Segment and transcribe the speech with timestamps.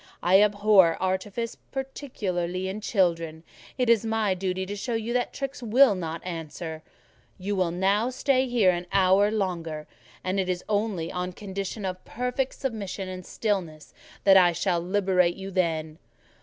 [0.23, 3.43] I abhor artifice, particularly in children;
[3.77, 6.81] it is my duty to show you that tricks will not answer:
[7.37, 9.85] you will now stay here an hour longer,
[10.23, 13.93] and it is only on condition of perfect submission and stillness
[14.23, 15.99] that I shall liberate you then."